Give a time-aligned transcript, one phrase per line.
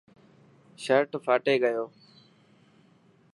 [0.83, 1.85] شرٽ ڦاٽي گيو.